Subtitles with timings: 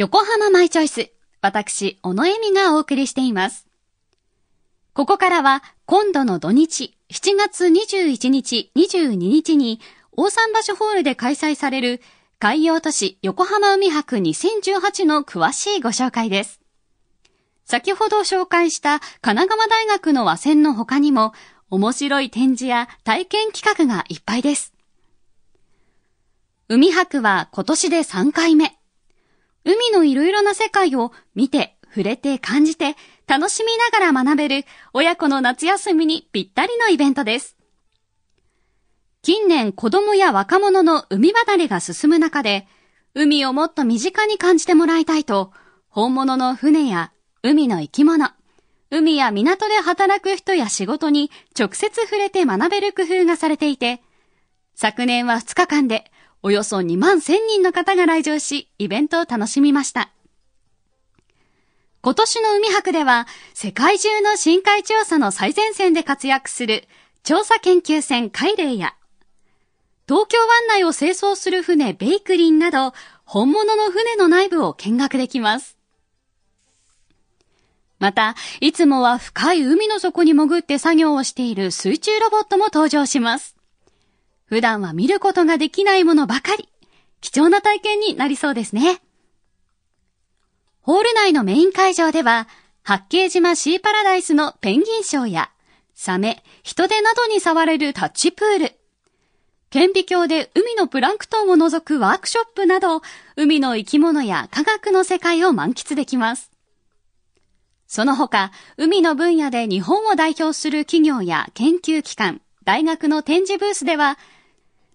[0.00, 1.10] 横浜マイチョイス。
[1.42, 3.66] 私、小野恵美がお送りしています。
[4.94, 9.78] ここからは、今度の土日、7月21日、22日に、
[10.12, 12.00] 大桟橋ホールで開催される、
[12.38, 16.62] 海洋都市横浜海博2018の詳しいご紹介です。
[17.66, 21.34] 先ほど紹介した神奈川大学の和船の他にも、
[21.68, 24.72] 面白い展示や体験企画がいっぱいです。
[26.68, 28.79] 海博は今年で3回目。
[29.64, 32.96] 海のいろいろな世界を見て、触れて、感じて、
[33.26, 37.56] 楽しみながら学べる親子の夏休みにぴったりのイベントです。
[39.22, 42.66] 近年子供や若者の海離れが進む中で、
[43.14, 45.52] 海をもっと身近に感じてもらいたいと、
[45.88, 48.30] 本物の船や海の生き物、
[48.90, 54.00] 海や港で働く人や仕事に直接触れて学べる工夫がされていて、
[54.74, 56.09] 昨年は2日間で
[56.42, 60.10] およそ2万1000人の方が来場し、イベントを楽しみました。
[62.02, 66.88] 今年の海博では、世界中の深海調査の最前線で活躍する
[67.24, 68.94] 調査研究船海霊や、
[70.08, 75.76] 東京湾内を清掃する船ベイクリンなど、本物の船の内部を見学できます。
[77.98, 83.59] また、いつもは深い海の底に潜って作業をしている水中ロボットも登場します。
[84.50, 86.68] 普段は見ることができないものばかり、
[87.20, 89.00] 貴重な体験になりそうですね。
[90.80, 92.48] ホール内のメイン会場では、
[92.82, 95.50] 八景島シーパラダイスのペンギンショーや、
[95.94, 98.74] サメ、人手などに触れるタッチプール、
[99.70, 103.02] 顕微鏡で海のプランクトンを覗くワークショップなど、
[103.36, 106.50] 海の生き物や科学の世界を満喫できます。
[107.86, 114.18] その他、海の分野で日本を代表する企業や研究機関、大学の展示ブースでは、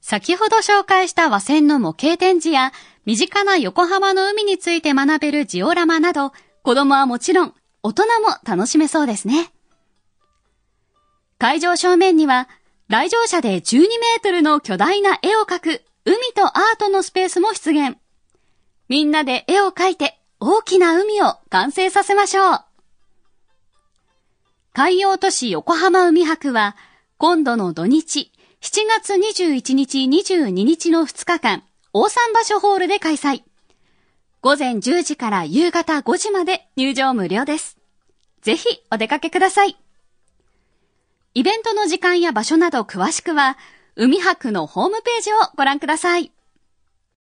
[0.08, 2.73] 先ほど紹介した和船の模型展示や、
[3.08, 9.52] 身近な横浜の海について学べるジオラマなど、子供はもちろん、大人も楽しめそうですね。
[11.39, 12.48] 会場正面には、
[12.88, 17.98] 来場者で12メートルの巨大な絵を描く、海とアートのスペースも出現。
[18.87, 22.60] みんなで絵を描いて、大きな海を完成させましょう。
[24.72, 26.76] 海洋都市横浜海博は、
[27.17, 28.32] 今度の土日、
[28.65, 33.43] 7月21日22日の2日間、大桟橋ホールで開催。
[34.42, 37.77] 午前10時から夕方5時まで入場無料です。
[38.42, 39.77] ぜひお出かけください。
[41.36, 43.55] イベントの時間や場所など詳しくは、
[43.95, 46.31] 海博のホームページをご覧ください。